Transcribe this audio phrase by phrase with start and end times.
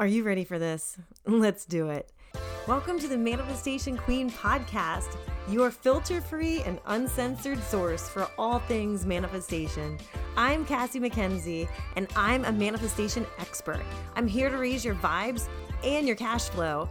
[0.00, 0.96] Are you ready for this?
[1.26, 2.10] Let's do it.
[2.66, 5.14] Welcome to the Manifestation Queen podcast,
[5.50, 9.98] your filter free and uncensored source for all things manifestation.
[10.38, 13.82] I'm Cassie MacKenzie, and I'm a manifestation expert.
[14.16, 15.48] I'm here to raise your vibes
[15.84, 16.88] and your cash flow.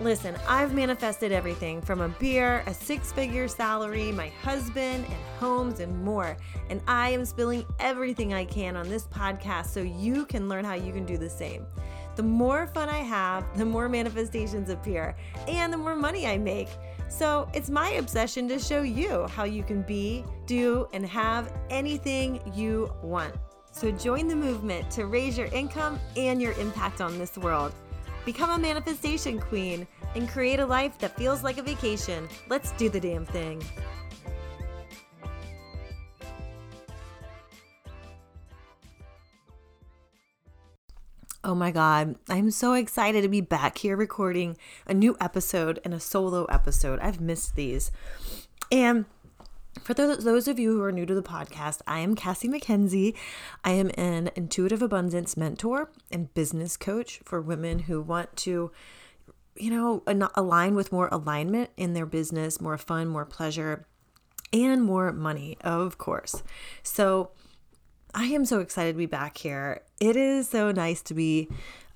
[0.00, 5.80] Listen, I've manifested everything from a beer, a six figure salary, my husband, and homes,
[5.80, 6.36] and more.
[6.70, 10.74] And I am spilling everything I can on this podcast so you can learn how
[10.74, 11.66] you can do the same.
[12.18, 15.14] The more fun I have, the more manifestations appear,
[15.46, 16.66] and the more money I make.
[17.08, 22.40] So it's my obsession to show you how you can be, do, and have anything
[22.56, 23.36] you want.
[23.70, 27.72] So join the movement to raise your income and your impact on this world.
[28.24, 32.28] Become a manifestation queen and create a life that feels like a vacation.
[32.48, 33.62] Let's do the damn thing.
[41.48, 45.94] Oh my God, I'm so excited to be back here recording a new episode and
[45.94, 46.98] a solo episode.
[47.00, 47.90] I've missed these.
[48.70, 49.06] And
[49.82, 53.16] for those of you who are new to the podcast, I am Cassie MacKenzie.
[53.64, 58.70] I am an intuitive abundance mentor and business coach for women who want to,
[59.56, 60.02] you know,
[60.34, 63.86] align with more alignment in their business, more fun, more pleasure,
[64.52, 66.42] and more money, of course.
[66.82, 67.30] So,
[68.14, 69.82] I am so excited to be back here.
[70.00, 71.48] It is so nice to be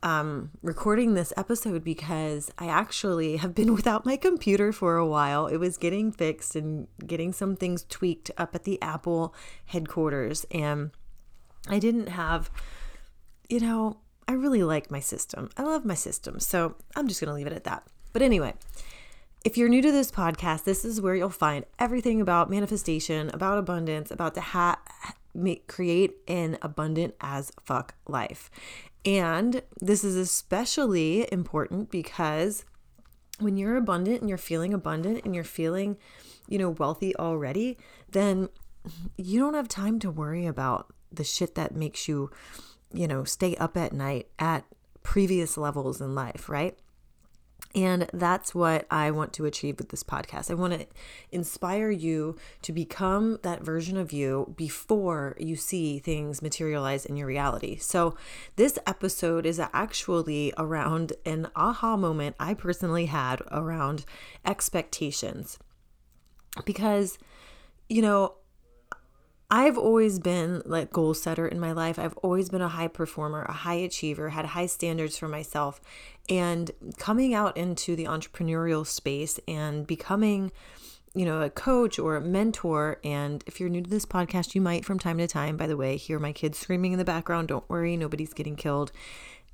[0.02, 5.46] um, recording this episode because I actually have been without my computer for a while.
[5.46, 9.34] It was getting fixed and getting some things tweaked up at the Apple
[9.66, 10.44] headquarters.
[10.50, 10.90] And
[11.68, 12.50] I didn't have,
[13.48, 15.50] you know, I really like my system.
[15.56, 16.40] I love my system.
[16.40, 17.84] So I'm just going to leave it at that.
[18.12, 18.54] But anyway,
[19.44, 23.58] if you're new to this podcast, this is where you'll find everything about manifestation, about
[23.58, 24.78] abundance, about the hat
[25.34, 28.50] make, create an abundant as fuck life.
[29.04, 32.64] And this is especially important because
[33.40, 35.96] when you're abundant and you're feeling abundant and you're feeling,
[36.48, 37.78] you know, wealthy already,
[38.10, 38.48] then
[39.16, 42.30] you don't have time to worry about the shit that makes you,
[42.92, 44.64] you know, stay up at night at
[45.02, 46.78] previous levels in life, right?
[47.74, 50.50] And that's what I want to achieve with this podcast.
[50.50, 50.86] I want to
[51.30, 57.26] inspire you to become that version of you before you see things materialize in your
[57.26, 57.76] reality.
[57.76, 58.14] So,
[58.56, 64.04] this episode is actually around an aha moment I personally had around
[64.44, 65.58] expectations.
[66.66, 67.18] Because,
[67.88, 68.34] you know,
[69.54, 71.98] I've always been like goal setter in my life.
[71.98, 75.78] I've always been a high performer, a high achiever, had high standards for myself.
[76.26, 80.52] And coming out into the entrepreneurial space and becoming,
[81.14, 82.98] you know, a coach or a mentor.
[83.04, 85.76] And if you're new to this podcast, you might from time to time, by the
[85.76, 87.48] way, hear my kids screaming in the background.
[87.48, 88.90] Don't worry, nobody's getting killed.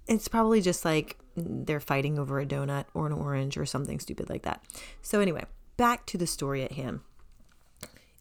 [0.06, 4.30] It's probably just like they're fighting over a donut or an orange or something stupid
[4.30, 4.62] like that.
[5.02, 7.00] So, anyway, back to the story at hand.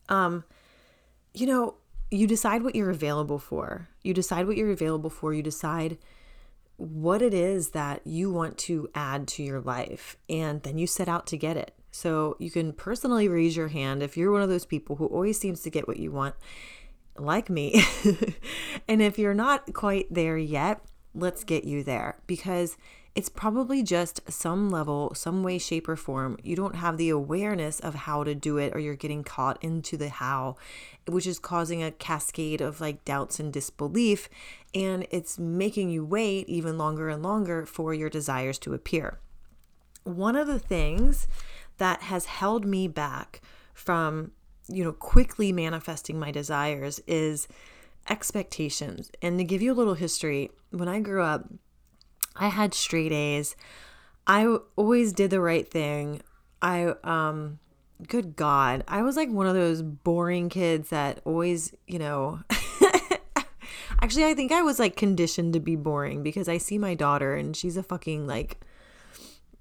[0.10, 0.44] Um,
[1.40, 1.76] you know,
[2.10, 3.90] you decide what you're available for.
[4.02, 5.34] You decide what you're available for.
[5.34, 5.98] You decide
[6.78, 11.10] what it is that you want to add to your life, and then you set
[11.10, 11.74] out to get it.
[11.92, 15.40] So you can personally raise your hand if you're one of those people who always
[15.40, 16.36] seems to get what you want,
[17.18, 17.84] like me.
[18.88, 20.82] and if you're not quite there yet,
[21.16, 22.78] let's get you there because
[23.18, 26.38] it's probably just some level, some way, shape, or form.
[26.44, 29.98] You don't have the awareness of how to do it, or you're getting caught into
[29.98, 30.56] the how,
[31.08, 34.30] which is causing a cascade of like doubts and disbelief.
[34.76, 39.18] And it's making you wait even longer and longer for your desires to appear.
[40.04, 41.28] One of the things
[41.80, 43.42] that has held me back
[43.74, 44.32] from,
[44.68, 47.48] you know, quickly manifesting my desires is
[48.08, 49.10] expectations.
[49.24, 51.50] And to give you a little history, when I grew up,
[52.38, 53.56] I had straight A's.
[54.26, 56.22] I always did the right thing.
[56.62, 57.60] I um
[58.08, 62.42] good god, I was like one of those boring kids that always, you know,
[64.02, 67.36] Actually, I think I was like conditioned to be boring because I see my daughter
[67.36, 68.60] and she's a fucking like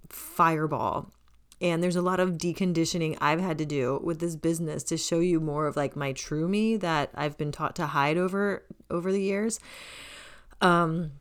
[0.09, 1.13] fireball.
[1.61, 5.21] And there's a lot of deconditioning I've had to do with this business to show
[5.21, 9.11] you more of like my true me that I've been taught to hide over over
[9.11, 9.59] the years.
[10.61, 11.13] Um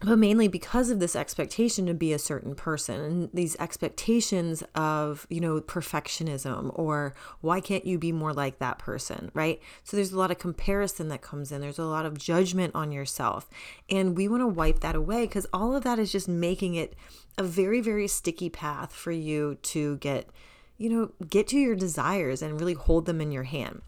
[0.00, 5.26] but mainly because of this expectation to be a certain person and these expectations of
[5.30, 9.60] you know perfectionism or why can't you be more like that person right?
[9.82, 11.60] So there's a lot of comparison that comes in.
[11.60, 13.48] There's a lot of judgment on yourself.
[13.90, 16.94] And we want to wipe that away because all of that is just making it
[17.38, 20.28] a very very sticky path for you to get
[20.76, 23.82] you know get to your desires and really hold them in your hand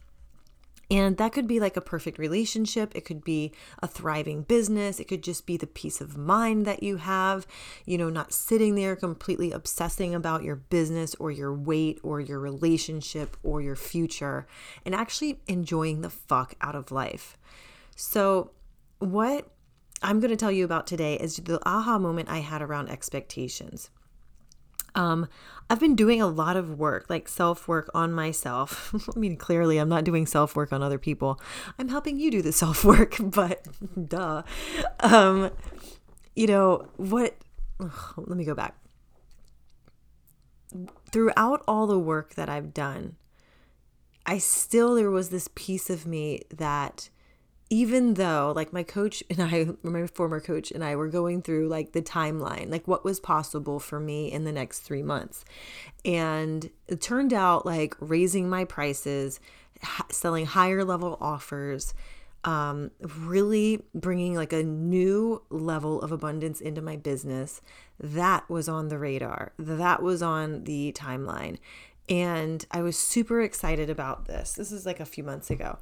[0.91, 2.93] And that could be like a perfect relationship.
[2.95, 3.53] It could be
[3.83, 5.01] a thriving business.
[5.01, 7.47] It could just be the peace of mind that you have,
[7.85, 12.39] you know, not sitting there completely obsessing about your business or your weight or your
[12.39, 14.47] relationship or your future
[14.85, 17.37] and actually enjoying the fuck out of life.
[17.97, 18.53] So,
[18.99, 19.49] what
[20.03, 23.91] I'm going to tell you about today is the aha moment I had around expectations.
[24.97, 25.29] Um,
[25.69, 28.95] I've been doing a lot of work, like self work on myself.
[29.15, 31.41] I mean, clearly, I'm not doing self work on other people.
[31.79, 33.67] I'm helping you do the self work, but
[34.09, 34.43] duh.
[35.01, 35.51] Um,
[36.35, 37.37] you know, what?
[37.79, 38.75] Ugh, let me go back.
[41.13, 43.17] Throughout all the work that I've done,
[44.25, 47.11] I still, there was this piece of me that
[47.69, 51.69] even though like my coach and I, my former coach and I were going through
[51.69, 55.45] like the timeline, like what was possible for me in the next three months.
[56.05, 59.41] And it turned out like raising my prices,
[60.11, 61.95] selling higher level offers,
[62.45, 67.61] um, really bringing like a new level of abundance into my business.
[67.99, 71.59] That was on the radar, that was on the timeline.
[72.09, 74.53] And I was super excited about this.
[74.53, 75.79] This is like a few months ago.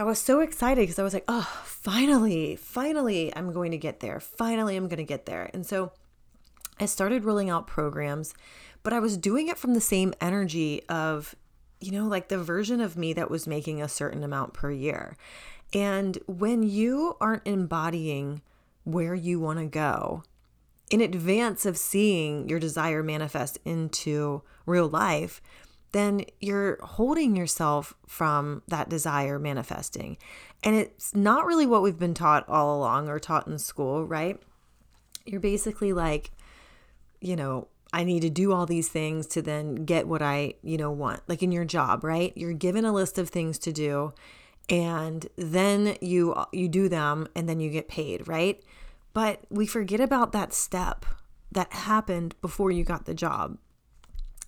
[0.00, 4.00] I was so excited because I was like, oh, finally, finally, I'm going to get
[4.00, 4.18] there.
[4.18, 5.50] Finally, I'm going to get there.
[5.52, 5.92] And so
[6.80, 8.32] I started rolling out programs,
[8.82, 11.34] but I was doing it from the same energy of,
[11.80, 15.18] you know, like the version of me that was making a certain amount per year.
[15.74, 18.40] And when you aren't embodying
[18.84, 20.22] where you want to go
[20.90, 25.42] in advance of seeing your desire manifest into real life,
[25.92, 30.16] then you're holding yourself from that desire manifesting.
[30.62, 34.40] And it's not really what we've been taught all along or taught in school, right?
[35.24, 36.30] You're basically like,
[37.20, 40.76] you know, I need to do all these things to then get what I, you
[40.76, 41.22] know, want.
[41.28, 42.32] Like in your job, right?
[42.36, 44.12] You're given a list of things to do
[44.68, 48.62] and then you you do them and then you get paid, right?
[49.12, 51.04] But we forget about that step
[51.50, 53.58] that happened before you got the job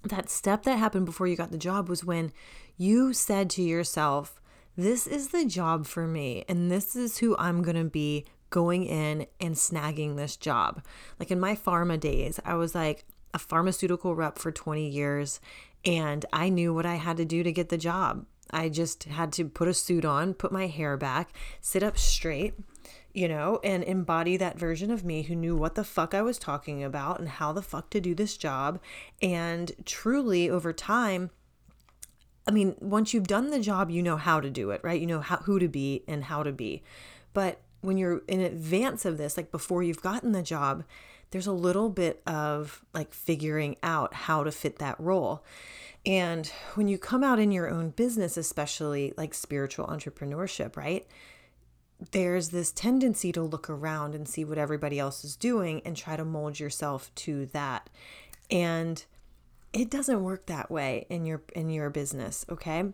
[0.04, 2.32] that step that happened before you got the job was when
[2.76, 4.40] you said to yourself,
[4.76, 8.84] This is the job for me, and this is who I'm going to be going
[8.84, 10.82] in and snagging this job.
[11.18, 13.04] Like in my pharma days, I was like
[13.34, 15.40] a pharmaceutical rep for 20 years,
[15.84, 18.26] and I knew what I had to do to get the job.
[18.50, 22.54] I just had to put a suit on, put my hair back, sit up straight,
[23.14, 26.38] you know, and embody that version of me who knew what the fuck I was
[26.38, 28.80] talking about and how the fuck to do this job.
[29.20, 31.30] And truly, over time,
[32.46, 35.00] I mean, once you've done the job, you know how to do it, right?
[35.00, 36.82] You know how, who to be and how to be.
[37.34, 40.84] But when you're in advance of this, like before you've gotten the job,
[41.30, 45.44] there's a little bit of like figuring out how to fit that role.
[46.04, 51.06] And when you come out in your own business, especially like spiritual entrepreneurship, right?
[52.10, 56.16] There's this tendency to look around and see what everybody else is doing and try
[56.16, 57.88] to mold yourself to that.
[58.50, 59.04] And
[59.72, 62.84] it doesn't work that way in your in your business, okay?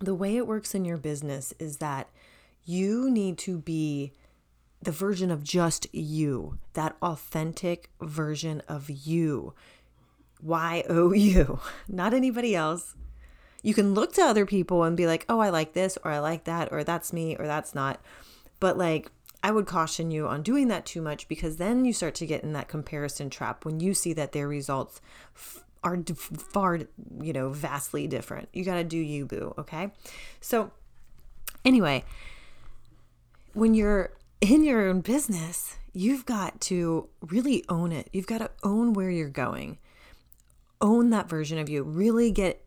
[0.00, 2.08] The way it works in your business is that
[2.64, 4.12] you need to be
[4.82, 9.54] the version of just you, that authentic version of you.
[10.42, 12.94] Y O U, not anybody else,
[13.66, 16.20] you can look to other people and be like, oh, I like this, or I
[16.20, 18.00] like that, or that's me, or that's not.
[18.60, 19.10] But like,
[19.42, 22.44] I would caution you on doing that too much because then you start to get
[22.44, 25.00] in that comparison trap when you see that their results
[25.82, 26.78] are far,
[27.20, 28.48] you know, vastly different.
[28.52, 29.52] You got to do you, boo.
[29.58, 29.90] Okay.
[30.40, 30.70] So,
[31.64, 32.04] anyway,
[33.52, 38.10] when you're in your own business, you've got to really own it.
[38.12, 39.78] You've got to own where you're going,
[40.80, 42.62] own that version of you, really get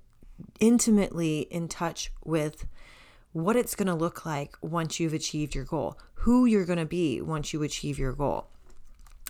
[0.60, 2.66] intimately in touch with
[3.32, 6.86] what it's going to look like once you've achieved your goal, who you're going to
[6.86, 8.48] be once you achieve your goal.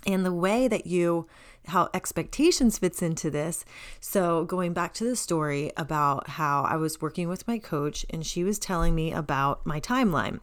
[0.05, 1.27] And the way that you,
[1.67, 3.65] how expectations fits into this.
[3.99, 8.25] So, going back to the story about how I was working with my coach and
[8.25, 10.39] she was telling me about my timeline.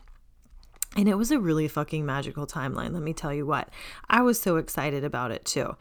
[0.94, 2.92] And it was a really fucking magical timeline.
[2.92, 3.70] Let me tell you what.
[4.08, 5.76] I was so excited about it too.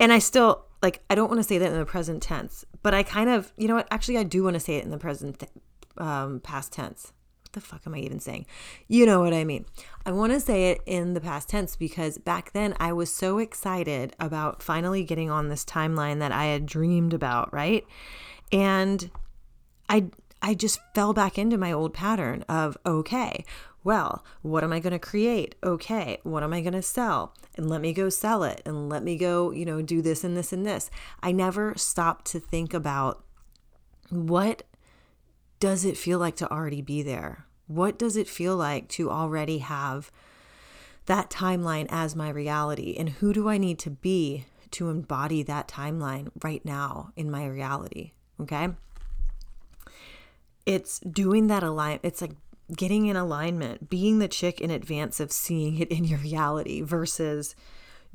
[0.00, 2.94] And I still, like, I don't want to say that in the present tense, but
[2.94, 3.88] I kind of, you know what?
[3.90, 5.42] Actually, I do want to say it in the present,
[5.96, 7.12] um, past tense.
[7.42, 8.44] What the fuck am I even saying?
[8.88, 9.64] You know what I mean.
[10.04, 13.38] I want to say it in the past tense because back then I was so
[13.38, 17.86] excited about finally getting on this timeline that I had dreamed about, right?
[18.52, 19.10] And
[19.88, 20.06] I
[20.40, 23.44] I just fell back into my old pattern of okay,
[23.84, 25.54] well, what am I going to create?
[25.62, 27.34] Okay, what am I going to sell?
[27.56, 30.36] And let me go sell it and let me go, you know, do this and
[30.36, 30.90] this and this.
[31.22, 33.24] I never stopped to think about
[34.10, 34.64] what
[35.60, 37.46] does it feel like to already be there?
[37.66, 40.10] What does it feel like to already have
[41.06, 42.96] that timeline as my reality?
[42.98, 47.46] And who do I need to be to embody that timeline right now in my
[47.46, 48.12] reality?
[48.40, 48.68] Okay.
[50.64, 52.04] It's doing that alignment.
[52.04, 52.32] It's like
[52.76, 57.54] getting in alignment, being the chick in advance of seeing it in your reality versus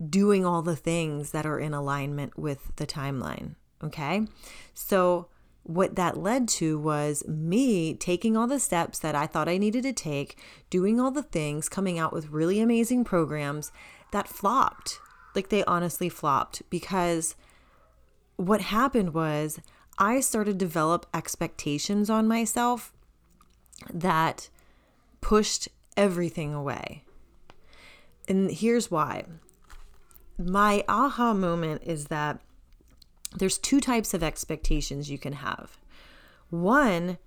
[0.09, 3.55] doing all the things that are in alignment with the timeline.
[3.83, 4.27] Okay.
[4.73, 5.27] So,
[5.65, 9.83] what that led to was me taking all the steps that I thought I needed
[9.83, 10.37] to take,
[10.69, 13.71] doing all the things, coming out with really amazing programs
[14.11, 14.99] that flopped.
[15.35, 17.35] Like they honestly flopped because
[18.35, 19.59] what happened was
[19.97, 22.91] I started to develop expectations on myself
[23.91, 24.49] that
[25.21, 27.03] pushed everything away.
[28.27, 29.25] And here's why.
[30.37, 32.39] My aha moment is that
[33.35, 35.77] there's two types of expectations you can have.
[36.49, 37.17] One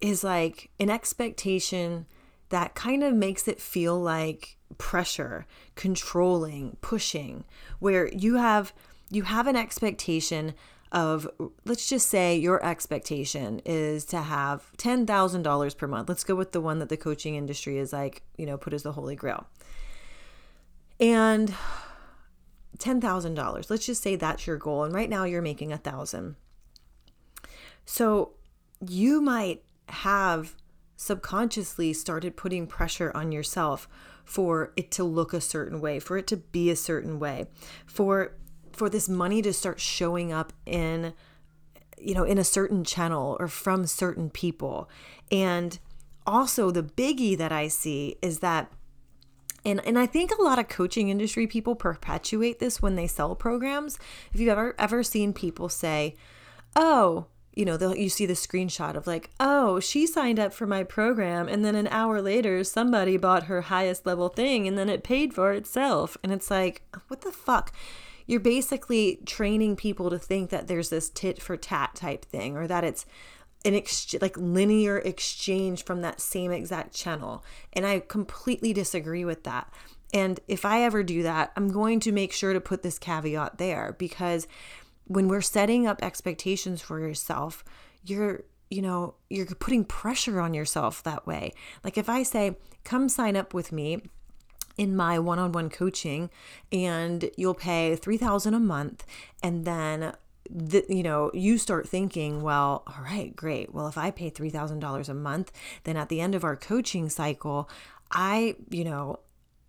[0.00, 2.06] is like an expectation
[2.48, 7.44] that kind of makes it feel like pressure, controlling, pushing,
[7.78, 8.72] where you have
[9.10, 10.54] you have an expectation
[10.92, 11.26] of
[11.64, 16.08] let's just say your expectation is to have $10,000 per month.
[16.08, 18.82] Let's go with the one that the coaching industry is like, you know, put as
[18.82, 19.46] the holy grail.
[21.00, 21.54] And
[22.78, 23.70] $10,000.
[23.70, 26.36] Let's just say that's your goal and right now you're making a 1000.
[27.86, 28.34] So
[28.86, 30.54] you might have
[30.96, 33.88] subconsciously started putting pressure on yourself
[34.24, 37.46] for it to look a certain way, for it to be a certain way,
[37.86, 38.34] for
[38.76, 41.14] for this money to start showing up in
[41.98, 44.88] you know in a certain channel or from certain people
[45.30, 45.78] and
[46.26, 48.70] also the biggie that i see is that
[49.64, 53.36] and and I think a lot of coaching industry people perpetuate this when they sell
[53.36, 53.96] programs.
[54.32, 56.16] If you've ever ever seen people say,
[56.74, 60.84] "Oh, you know, you see the screenshot of like, oh, she signed up for my
[60.84, 65.04] program, and then an hour later, somebody bought her highest level thing, and then it
[65.04, 66.16] paid for itself.
[66.22, 67.72] And it's like, what the fuck?
[68.32, 72.66] You're basically training people to think that there's this tit for tat type thing or
[72.66, 73.04] that it's
[73.66, 77.44] an ex- like linear exchange from that same exact channel.
[77.74, 79.70] And i completely disagree with that.
[80.14, 83.58] And if i ever do that i'm going to make sure to put this caveat
[83.58, 84.48] there because
[85.04, 87.62] when we're setting up expectations for yourself
[88.02, 91.52] you're you know you're putting pressure on yourself that way.
[91.84, 94.00] Like if i say come sign up with me
[94.76, 96.30] in my one-on-one coaching
[96.70, 99.04] and you'll pay 3000 a month
[99.42, 100.14] and then
[100.50, 105.08] the, you know you start thinking well all right great well if i pay $3000
[105.08, 105.52] a month
[105.84, 107.68] then at the end of our coaching cycle
[108.10, 109.20] i you know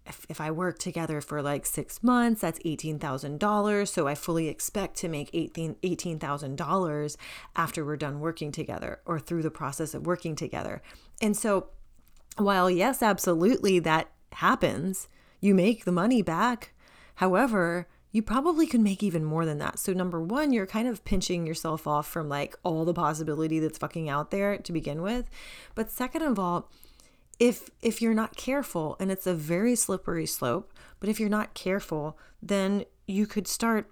[0.06, 3.88] if, if I work together for like six months, that's $18,000.
[3.88, 7.18] So I fully expect to make $18,000
[7.56, 10.82] after we're done working together or through the process of working together.
[11.22, 11.68] And so,
[12.38, 15.08] while yes, absolutely, that happens,
[15.40, 16.74] you make the money back.
[17.16, 19.80] However, you probably could make even more than that.
[19.80, 23.80] So number 1, you're kind of pinching yourself off from like all the possibility that's
[23.80, 25.30] fucking out there to begin with.
[25.74, 26.70] But second of all,
[27.40, 31.56] if if you're not careful and it's a very slippery slope, but if you're not
[31.56, 33.90] careful, then you could start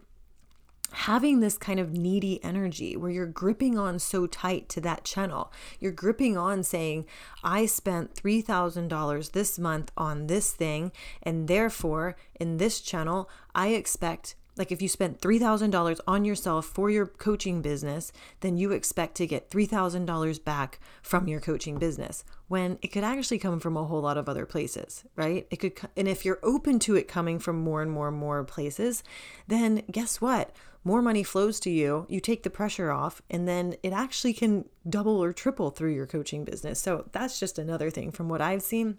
[0.91, 5.51] having this kind of needy energy where you're gripping on so tight to that channel.
[5.79, 7.05] You're gripping on saying,
[7.43, 10.91] I spent $3,000 this month on this thing,
[11.23, 16.89] and therefore in this channel, I expect like if you spent $3,000 on yourself for
[16.89, 22.77] your coaching business, then you expect to get $3,000 back from your coaching business when
[22.81, 25.47] it could actually come from a whole lot of other places, right?
[25.49, 28.43] It could and if you're open to it coming from more and more and more
[28.43, 29.03] places,
[29.47, 30.53] then guess what?
[30.83, 34.65] More money flows to you, you take the pressure off, and then it actually can
[34.89, 36.79] double or triple through your coaching business.
[36.79, 38.97] So that's just another thing from what I've seen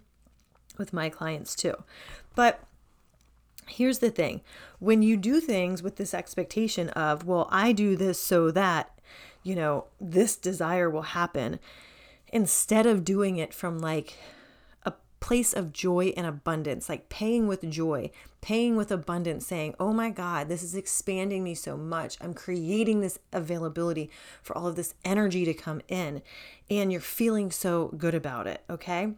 [0.78, 1.74] with my clients too.
[2.36, 2.60] But
[3.66, 4.42] here's the thing
[4.78, 8.98] when you do things with this expectation of, well, I do this so that,
[9.42, 11.58] you know, this desire will happen,
[12.32, 14.16] instead of doing it from like
[15.23, 18.11] place of joy and abundance, like paying with joy,
[18.43, 22.19] paying with abundance, saying, oh my God, this is expanding me so much.
[22.21, 24.11] I'm creating this availability
[24.43, 26.23] for all of this energy to come in,
[26.69, 29.14] and you're feeling so good about it, okay?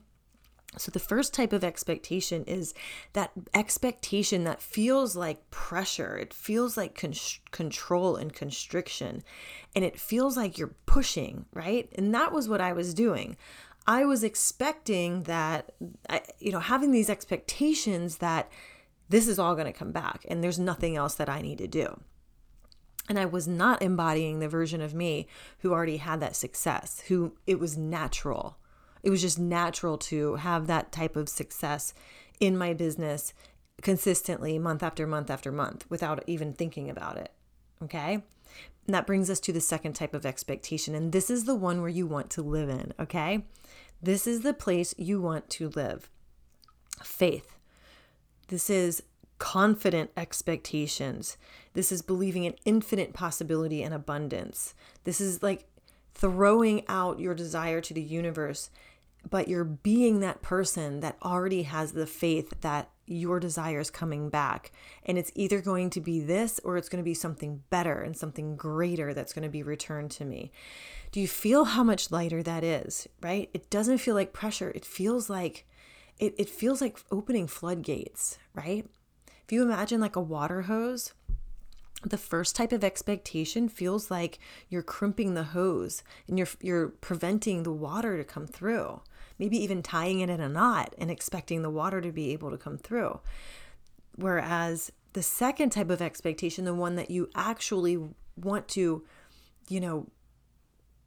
[0.77, 2.75] So, the first type of expectation is
[3.13, 6.17] that expectation that feels like pressure.
[6.17, 7.15] It feels like con-
[7.53, 9.23] control and constriction,
[9.75, 11.89] and it feels like you're pushing, right?
[11.95, 13.37] And that was what I was doing.
[13.87, 15.73] I was expecting that,
[16.38, 18.50] you know, having these expectations that
[19.09, 21.69] this is all going to come back and there's nothing else that I need to
[21.69, 22.00] do.
[23.09, 27.37] And I was not embodying the version of me who already had that success, who
[27.47, 28.57] it was natural.
[29.03, 31.93] It was just natural to have that type of success
[32.41, 33.35] in my business
[33.83, 37.33] consistently, month after month after month, without even thinking about it.
[37.83, 38.23] Okay.
[38.87, 40.95] And that brings us to the second type of expectation.
[40.95, 42.95] And this is the one where you want to live in.
[42.99, 43.45] Okay.
[44.05, 46.11] This is the place you want to live.
[47.03, 47.57] Faith.
[48.49, 49.03] This is
[49.39, 51.39] confident expectations.
[51.73, 54.75] This is believing in infinite possibility and abundance.
[55.05, 55.65] This is like
[56.15, 58.69] throwing out your desire to the universe,
[59.28, 64.31] but you're being that person that already has the faith that your desire is coming
[64.31, 64.73] back.
[65.04, 68.16] And it's either going to be this or it's going to be something better and
[68.16, 70.52] something greater that's going to be returned to me.
[71.12, 73.50] Do you feel how much lighter that is, right?
[73.52, 74.71] It doesn't feel like pressure.
[74.71, 75.66] It feels like
[76.19, 78.87] it, it feels like opening floodgates, right?
[79.45, 81.12] If you imagine like a water hose,
[82.02, 84.38] the first type of expectation feels like
[84.69, 89.00] you're crimping the hose and you're you're preventing the water to come through.
[89.38, 92.57] Maybe even tying it in a knot and expecting the water to be able to
[92.57, 93.21] come through.
[94.17, 97.99] Whereas the second type of expectation, the one that you actually
[98.37, 99.05] want to,
[99.69, 100.09] you know,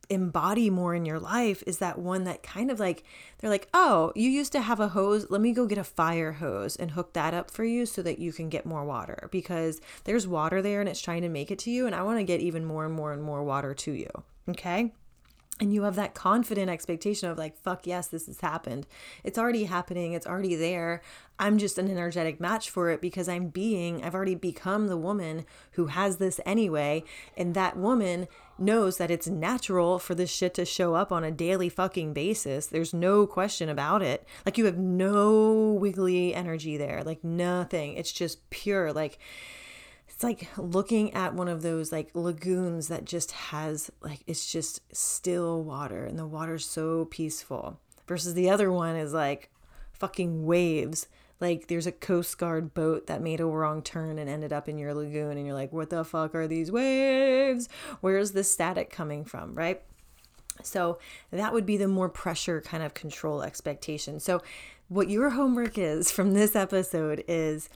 [0.10, 3.04] embody more in your life is that one that kind of like
[3.38, 5.30] they're like, "Oh, you used to have a hose.
[5.30, 8.20] Let me go get a fire hose and hook that up for you so that
[8.20, 11.60] you can get more water because there's water there and it's trying to make it
[11.60, 13.92] to you and I want to get even more and more and more water to
[13.92, 14.10] you."
[14.50, 14.94] Okay?
[15.60, 18.88] And you have that confident expectation of like fuck yes this has happened.
[19.24, 20.14] It's already happening.
[20.14, 21.02] It's already there.
[21.40, 25.46] I'm just an energetic match for it because i'm being i've already become the woman
[25.74, 27.04] who has this anyway
[27.36, 28.28] and that woman
[28.60, 32.68] knows that it's natural for this shit to show up on a daily fucking basis.
[32.68, 34.26] There's no question about it.
[34.46, 37.04] Like you have no wiggly energy there.
[37.04, 37.94] Like nothing.
[37.94, 39.20] It's just pure like
[40.18, 44.82] it's like looking at one of those like lagoons that just has like it's just
[44.92, 49.52] still water and the water's so peaceful versus the other one is like
[49.92, 51.06] fucking waves.
[51.40, 54.80] Like there's a coast guard boat that made a wrong turn and ended up in
[54.80, 57.70] your lagoon and you're like what the fuck are these waves?
[58.02, 59.54] Where's the static coming from?
[59.54, 59.84] Right?
[60.64, 60.98] So
[61.30, 64.20] that would be the more pressure kind of control expectation.
[64.20, 64.42] So
[64.88, 67.70] what your homework is from this episode is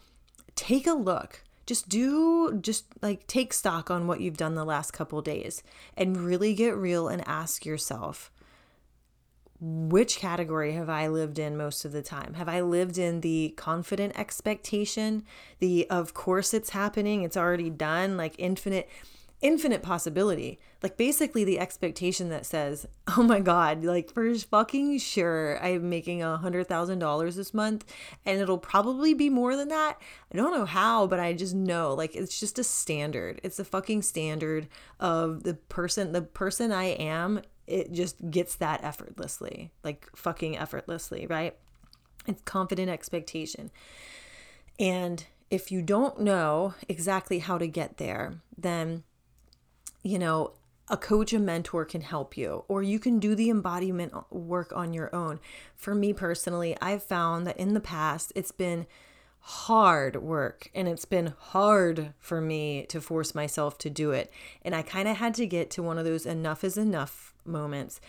[0.56, 4.92] take a look just do just like take stock on what you've done the last
[4.92, 5.64] couple days
[5.96, 8.32] and really get real and ask yourself
[9.64, 12.34] which category have I lived in most of the time?
[12.34, 15.24] Have I lived in the confident expectation,
[15.60, 18.90] the of course it's happening, it's already done, like infinite
[19.42, 20.60] infinite possibility.
[20.84, 26.22] Like basically the expectation that says, "Oh my god, like for fucking sure I'm making
[26.22, 27.86] a $100,000 this month
[28.26, 29.98] and it'll probably be more than that."
[30.32, 33.42] I don't know how, but I just know like it's just a standard.
[33.44, 34.68] It's a fucking standard
[35.00, 39.72] of the person the person I am, it just gets that effortlessly.
[39.84, 41.56] Like fucking effortlessly, right?
[42.28, 43.72] It's confident expectation.
[44.80, 49.04] And if you don't know exactly how to get there, then
[50.04, 50.54] you know,
[50.88, 54.94] a coach, a mentor can help you, or you can do the embodiment work on
[54.94, 55.40] your own.
[55.76, 58.88] For me personally, I've found that in the past, it's been
[59.44, 64.32] hard work and it's been hard for me to force myself to do it.
[64.64, 68.00] And I kind of had to get to one of those enough is enough moments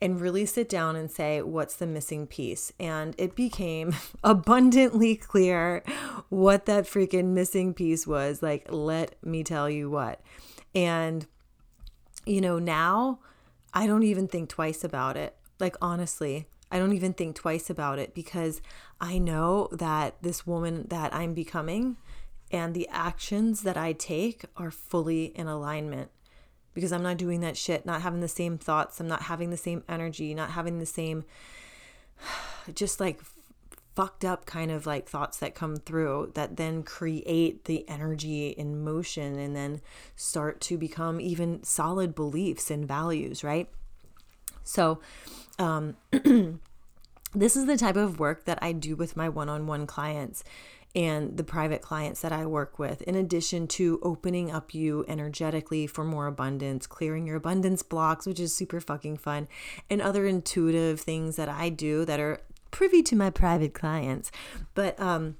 [0.00, 2.72] and really sit down and say, what's the missing piece?
[2.78, 5.82] And it became abundantly clear
[6.28, 8.42] what that freaking missing piece was.
[8.42, 10.20] Like, let me tell you what.
[10.74, 11.26] And
[12.28, 13.20] you know, now
[13.72, 15.34] I don't even think twice about it.
[15.58, 18.60] Like, honestly, I don't even think twice about it because
[19.00, 21.96] I know that this woman that I'm becoming
[22.50, 26.10] and the actions that I take are fully in alignment
[26.74, 29.56] because I'm not doing that shit, not having the same thoughts, I'm not having the
[29.56, 31.24] same energy, not having the same
[32.74, 33.20] just like
[33.98, 38.84] fucked up kind of like thoughts that come through that then create the energy in
[38.84, 39.80] motion and then
[40.14, 43.68] start to become even solid beliefs and values, right?
[44.62, 45.00] So,
[45.58, 45.96] um,
[47.34, 50.44] this is the type of work that I do with my one on one clients
[50.94, 55.86] and the private clients that I work with, in addition to opening up you energetically
[55.86, 59.48] for more abundance, clearing your abundance blocks, which is super fucking fun,
[59.90, 64.30] and other intuitive things that I do that are privy to my private clients.
[64.74, 65.36] But um,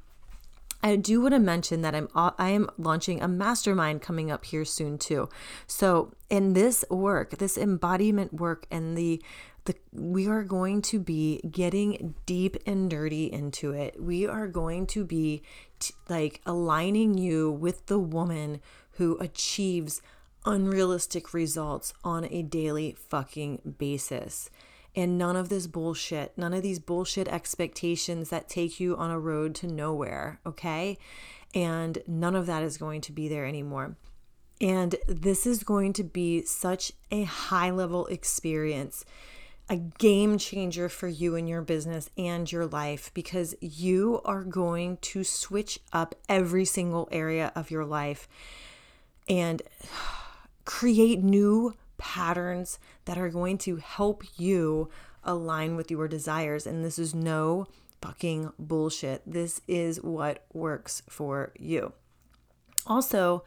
[0.83, 4.65] I do want to mention that I'm I am launching a mastermind coming up here
[4.65, 5.29] soon too.
[5.67, 9.23] So in this work, this embodiment work, and the
[9.65, 14.01] the we are going to be getting deep and dirty into it.
[14.01, 15.43] We are going to be
[15.81, 18.61] t- like aligning you with the woman
[18.93, 20.01] who achieves
[20.45, 24.49] unrealistic results on a daily fucking basis.
[24.99, 29.19] And none of this bullshit, none of these bullshit expectations that take you on a
[29.21, 30.99] road to nowhere, okay?
[31.55, 33.95] And none of that is going to be there anymore.
[34.61, 39.05] And this is going to be such a high level experience,
[39.69, 44.97] a game changer for you and your business and your life because you are going
[44.97, 48.27] to switch up every single area of your life
[49.29, 49.63] and
[50.65, 54.89] create new patterns that are going to help you
[55.25, 56.67] align with your desires.
[56.67, 57.67] And this is no
[58.01, 59.23] fucking bullshit.
[59.27, 61.93] This is what works for you.
[62.87, 63.45] Also,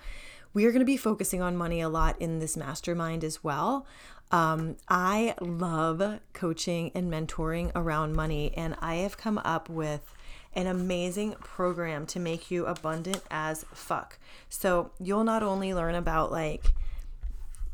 [0.53, 3.85] we are going to be focusing on money a lot in this mastermind as well.
[4.31, 10.13] Um, I love coaching and mentoring around money, and I have come up with
[10.53, 14.19] an amazing program to make you abundant as fuck.
[14.49, 16.73] So, you'll not only learn about like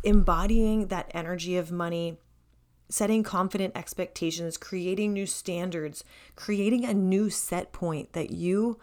[0.04, 2.18] embodying that energy of money,
[2.90, 6.04] setting confident expectations, creating new standards,
[6.36, 8.80] creating a new set point that you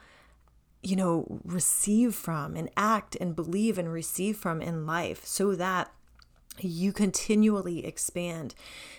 [0.83, 5.91] you know receive from and act and believe and receive from in life so that
[6.61, 8.55] you continually expand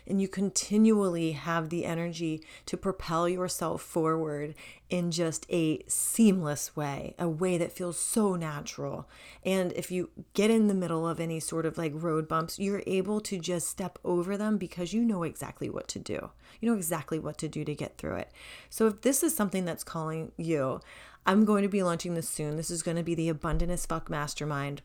[0.05, 4.53] and you continually have the energy to propel yourself forward
[4.89, 9.07] in just a seamless way, a way that feels so natural.
[9.43, 12.83] And if you get in the middle of any sort of like road bumps, you're
[12.85, 16.31] able to just step over them because you know exactly what to do.
[16.59, 18.31] You know exactly what to do to get through it.
[18.69, 20.81] So if this is something that's calling you,
[21.25, 22.55] I'm going to be launching this soon.
[22.55, 24.83] This is going to be the Abundant as Fuck Mastermind.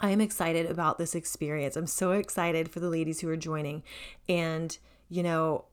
[0.00, 1.76] I am excited about this experience.
[1.76, 3.82] I'm so excited for the ladies who are joining.
[4.28, 4.76] And,
[5.08, 5.64] you know,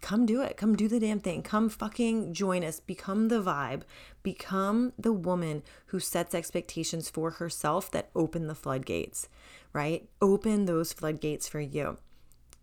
[0.00, 0.56] come do it.
[0.56, 1.42] Come do the damn thing.
[1.42, 2.80] Come fucking join us.
[2.80, 3.82] Become the vibe.
[4.22, 9.28] Become the woman who sets expectations for herself that open the floodgates,
[9.72, 10.08] right?
[10.22, 11.98] Open those floodgates for you.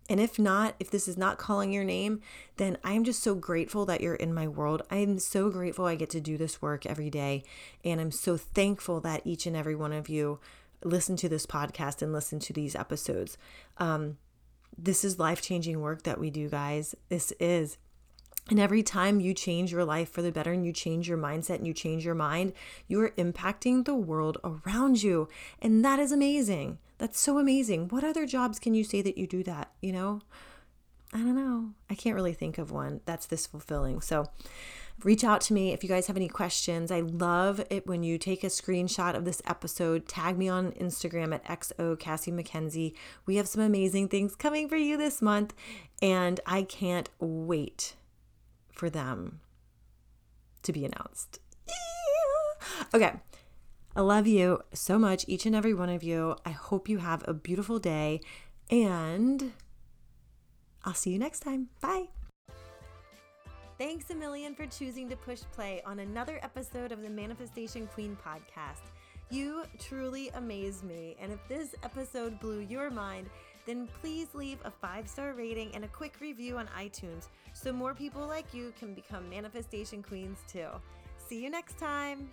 [0.08, 2.20] And if not, if this is not calling your name,
[2.58, 4.82] then I'm just so grateful that you're in my world.
[4.88, 7.42] I'm so grateful I get to do this work every day.
[7.84, 10.38] And I'm so thankful that each and every one of you
[10.84, 13.36] listen to this podcast and listen to these episodes.
[13.78, 14.18] Um,
[14.76, 16.94] this is life changing work that we do, guys.
[17.08, 17.78] This is.
[18.48, 21.56] And every time you change your life for the better and you change your mindset
[21.56, 22.52] and you change your mind,
[22.86, 25.28] you are impacting the world around you.
[25.60, 26.78] And that is amazing.
[26.98, 27.88] That's so amazing.
[27.88, 29.72] What other jobs can you say that you do that?
[29.82, 30.20] You know,
[31.12, 31.70] I don't know.
[31.90, 34.00] I can't really think of one that's this fulfilling.
[34.00, 34.26] So,
[35.04, 36.90] reach out to me if you guys have any questions.
[36.90, 41.34] I love it when you take a screenshot of this episode, tag me on Instagram
[41.34, 42.94] at XO Cassie MacKenzie.
[43.26, 45.54] We have some amazing things coming for you this month,
[46.00, 47.94] and I can't wait
[48.72, 49.40] for them
[50.62, 51.40] to be announced.
[52.92, 53.12] Okay.
[53.94, 56.36] I love you so much, each and every one of you.
[56.44, 58.20] I hope you have a beautiful day,
[58.70, 59.52] and
[60.84, 61.68] I'll see you next time.
[61.80, 62.15] Bye.
[63.78, 68.16] Thanks a million for choosing to push play on another episode of the Manifestation Queen
[68.24, 68.90] podcast.
[69.28, 71.14] You truly amaze me.
[71.20, 73.28] And if this episode blew your mind,
[73.66, 77.92] then please leave a five star rating and a quick review on iTunes so more
[77.92, 80.68] people like you can become manifestation queens too.
[81.28, 82.30] See you next time.